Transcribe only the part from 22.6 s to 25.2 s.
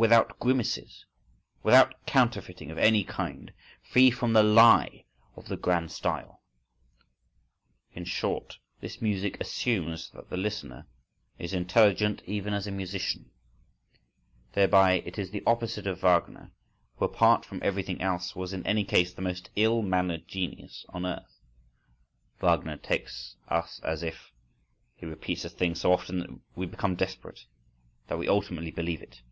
takes us as if…, he